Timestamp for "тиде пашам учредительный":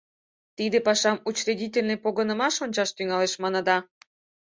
0.57-2.01